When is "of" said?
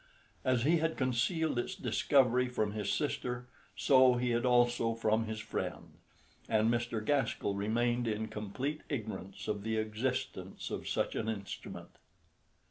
9.47-9.61, 10.71-10.87